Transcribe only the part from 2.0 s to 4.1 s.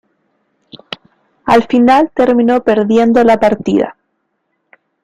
terminó perdiendo la partida.